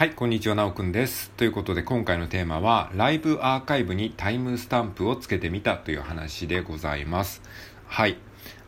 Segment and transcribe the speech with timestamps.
[0.00, 1.30] はい、こんにちは、なおくんです。
[1.32, 7.42] ということで、今回のテーマは、ライブアーカイブにタイムスタンプをつけてみたという話でございます。
[7.86, 8.16] はい。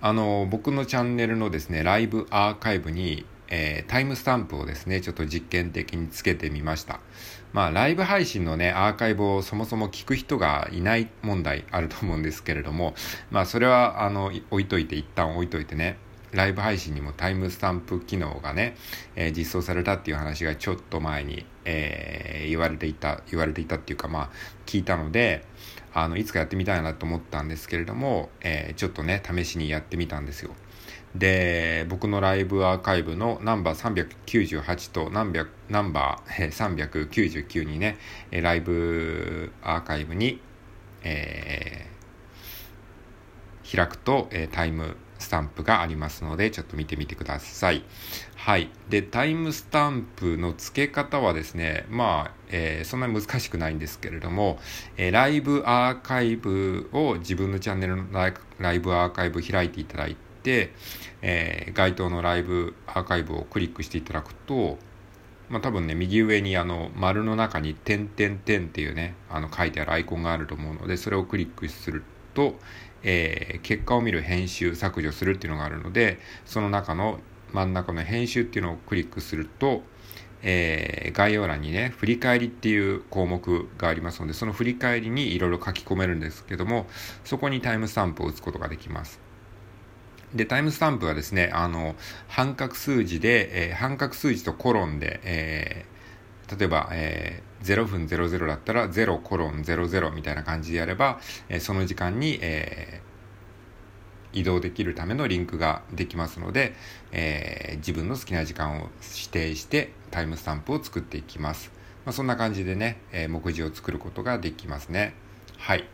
[0.02, 7.00] あの、僕のチャンネルのですね、ライブアーカイブに、えー、タイムスタンプをですね、ちょっと実験的につけてみました。
[7.54, 12.94] まあ、ライブ配信のね、アーカイブをそもそも聞く人がいない問題あると思うんですけれども、
[13.30, 15.96] まあ、それは、あの、置いといて、一旦置いといてね、
[16.32, 18.74] ライブ配信にもタイムスタンプ機能がね、
[19.16, 24.30] えー、実装されたっていう話がちょっと前に、えー、言われていた、言われていたっていうかまあ
[24.66, 25.44] 聞いたので、
[25.94, 30.52] あの、いつかやってみたいなと思ったんですけれども、えー、ちょっとね、試しにやってみたんですよ。
[31.14, 35.32] で、僕のライブアーカイブのナンバー398とナン,
[35.68, 37.98] ナンバー399にね、
[38.30, 40.40] ライブアーカイブに、
[41.02, 47.82] えー、開くと、えタイムスタンプがありますので、ちょっと見てみてください。
[48.36, 48.70] はい。
[48.90, 54.58] で、タイムスタンプの付け方はですね、まあ、えー、そんなに難しくないんですけれども、
[54.96, 58.04] えー、ライブアーカイブを自分のチャンネルの
[58.58, 60.72] ライブアーカイブ開いていただいて、
[61.22, 64.78] えー、該当のライブアーカイブをクリックしていただくと、
[65.48, 72.02] まあ、多分ね、右上にあの丸の中に点点点っていうね、あの書いてあるアイコンがあると思うので、それをクリックする
[72.34, 72.56] と、
[73.02, 77.20] えー、結果を見る編集削除するっていうのがあるのでその中の
[77.52, 79.82] 真ん中の編集っていうのをクリックすると、
[80.42, 86.86] えー、概要欄にね振り返りっていう項目がありますのでその振り返りにいろいろ書き込めるんですけども
[87.24, 89.20] そこにタイムスタンプを打つことができます。
[90.34, 91.94] で、タイムスタンプはですね、あの、
[92.26, 95.84] 半角数字で、えー、半角数字とコロンで、え
[96.58, 106.74] 例えば、えー、0分00だったら0コロン00みたいな感じでやれば、えー、その時間に、えー、移動できるためのリンクができますので、
[107.12, 111.72] えー、自分の好きな時間を指定してタイムスタンプを作っていきます。
[112.04, 115.14] まあ、そんな感じでね、えー、目次を作ることができますね。
[115.58, 115.84] はい。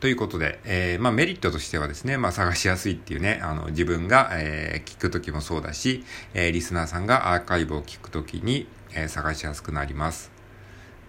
[0.00, 6.04] ということで、えー、まあ、メリットとしてはですね、まあ、探しやすいっていうね、あの、自分が、えー、聞くときもそうだし、
[6.34, 10.32] えー、リスナーさんがアーカイブを聞くときに、え探しやすくなります。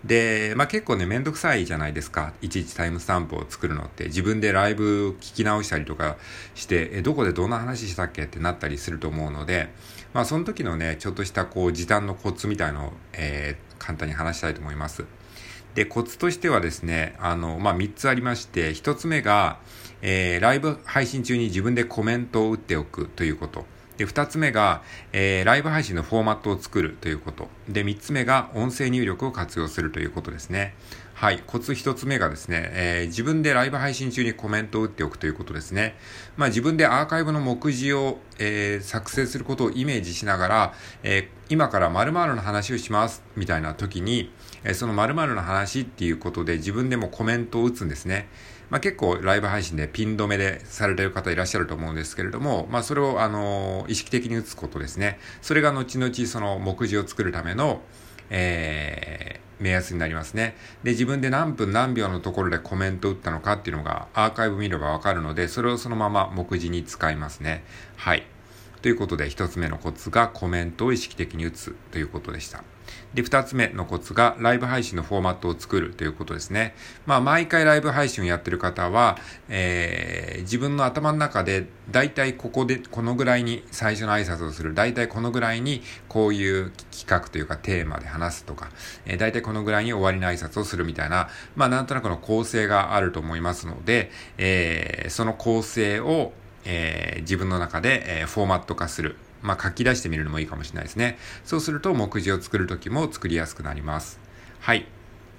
[0.03, 2.33] で、まあ、結構ね、めんどくさいじゃないですか。
[2.41, 4.05] いちいちタイムスタンプを作るのって。
[4.05, 6.17] 自分でライブ聞き直したりとか
[6.53, 8.23] して、え、どこでどんな話したっけ？
[8.23, 9.69] ってなったりすると思うので、
[10.13, 15.05] まあ、その時のね、ちょっとしたこう、時短のコツみたいのを、えー、簡単に話したいと思います。
[15.73, 19.59] で、コツとしてはですね、あの、まあ、3つありまして、1つ目が、
[20.01, 23.65] えー、ライブ配信中に自分でコメントを打っておくということ。
[23.97, 24.81] で、二つ目が、
[25.11, 27.49] えー、ライブ配信のフォーマットを作るということ。
[27.67, 30.75] で、三つ目が音声入力を活用するということですね。
[31.19, 31.41] はい。
[31.47, 35.95] コツ一つ目がですね、えー、自分でライブ配信中にコメントを打っておくということですね。
[36.35, 44.31] まあ自分でアーカイブの目次を、えー、作成することをイメージしながら、えー、今から〇〇の話をしますみたいな時に、
[44.63, 48.29] え、その〇〇の話っていうことで自分でもコメントを打つんですね。
[48.69, 55.17] まあ、結構ライブ配信でピン止めでされてる方いらっしゃると思うんですけれども、まあ、それを、あの、意識的に打つことですね。
[55.41, 57.81] それが後々その目次を作るための、
[58.29, 60.55] えー、目安になりますね。
[60.83, 67.63] で、自分で何分何秒のところでコメント打ったのかっていうのがアーカイブ見ればわかるので、それをそのまま目次に使いますね。
[67.95, 68.23] はい。
[68.81, 72.63] ということで、一つ目のコツがコメントを意識的に打つということでした。
[73.13, 76.75] で、二つ目のコツがライブ配信のフォーマットを作るということですね。
[77.05, 79.17] まあ、毎回ライブ配信をやってる方は、
[79.49, 84.73] えー、自分の頭の中で、だいたいここで、このぐらいに最初の挨拶をする。
[84.73, 88.69] だいたいこのぐらいに、こういう企画というかテーマで話すとか、
[89.05, 96.33] えー、だいたいこのぐらいに終わりの挨拶をするみたいな、まあ、なんとなくの構成があると思いますので、えー、その構成を、
[96.65, 99.15] えー、自分の中で、えー、フォーマット化する。
[99.41, 101.17] まあ、書き出してみるのもいいかもしれないですね。
[101.43, 104.19] そうすると、目次を作るときも作りやすくなります。
[104.59, 104.87] はい。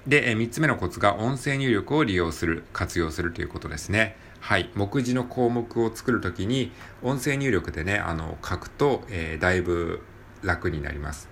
[0.07, 4.15] で、え3つ目のコツが音声入力を利用する、活用するということですね。
[4.39, 4.69] はい。
[4.73, 6.71] 目次の項目を作るときに、
[7.03, 10.01] 音声入力でね、あの、書くと、えー、だいぶ
[10.41, 11.29] 楽になります。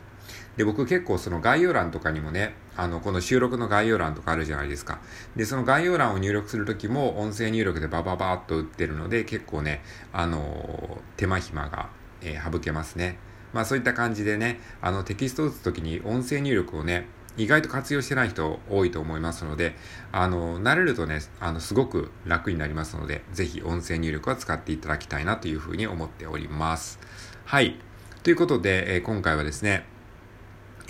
[0.58, 5.00] で、僕結構その概要欄とかにもね、あの、この収録の概要欄とかあるじゃないですか。
[5.36, 9.82] で、その概要欄を入力するときも音声入力でバババーっと打ってるので、結構ね、
[10.12, 11.90] あのー、手間暇が
[12.22, 13.18] えー、省けますね。
[13.54, 19.76] まあそういった感じでね、あのテキストを打つときに音声入力をね、意外と活用してない人多いと思いますので、
[20.12, 27.00] あの、慣れるとね、あの、すごく楽になりますので、ぜひ音声入力は使っていただきたいなというふうに思っております。
[27.46, 27.76] はい。
[28.24, 29.86] ということで、えー、今回はですね、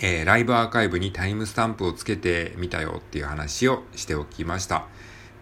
[0.00, 4.86] えー、ライブアーカイブにタイムスタンプをつけてみたよっていう話をしておきました。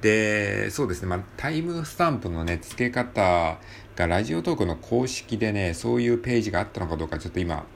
[0.07, 3.59] で、そうですね、まあ、タイムスタンプのね、付け方
[3.97, 7.67] がラジオトークの公式でね、そういうページがあったのかどうかちょっと今、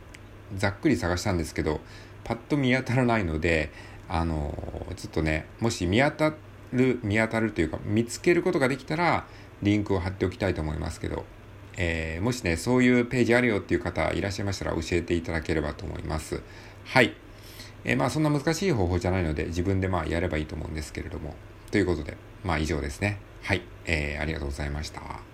[0.56, 1.80] ざっくり探したんですけど、
[2.22, 3.72] パッと見当たらないので、
[4.08, 4.54] あの、
[4.94, 6.34] ちょっとね、もし見当た
[6.72, 9.26] る、見当たるというか、見つけることができたら、
[9.60, 11.24] リンクを貼っておきたいと思いますけど、
[11.78, 16.40] えー、もしね、そういうページあるよっていう方いらっしゃいましたら教えていただければと思います。
[16.84, 17.12] はい。
[17.82, 21.34] えー、まあそんな難しい方法じゃないので自分でまあやればいいと思うんですけれども。
[21.70, 23.18] ということで、まあ以上ですね。
[23.42, 23.62] はい。
[23.86, 25.29] えー、ありがとうございました。